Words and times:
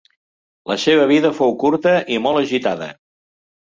La 0.71 0.77
seva 0.85 1.05
vida 1.13 1.33
fou 1.43 1.55
curta 1.67 1.95
i 2.17 2.21
molt 2.27 2.45
agitada. 2.45 2.93